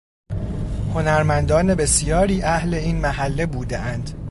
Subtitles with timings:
[0.93, 4.11] هنرمندان بسیاری اهل این محله بودهاند